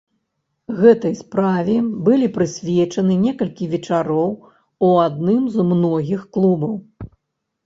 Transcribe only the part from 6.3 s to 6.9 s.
клубаў.